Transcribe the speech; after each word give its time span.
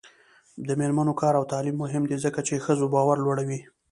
د 0.67 0.69
میرمنو 0.79 1.13
کار 1.21 1.33
او 1.39 1.45
تعلیم 1.51 1.75
مهم 1.83 2.03
دی 2.09 2.17
ځکه 2.25 2.39
چې 2.47 2.63
ښځو 2.65 2.85
باور 2.95 3.17
لوړوي. 3.21 3.59